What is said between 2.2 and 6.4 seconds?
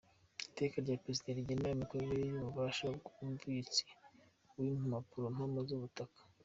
n’ububasha by’Umubitsi w’Impapurompamo z’Ubutaka;